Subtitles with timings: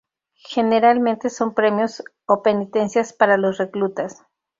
[0.49, 4.23] Generalmente son premios o penitencias para los reclutas.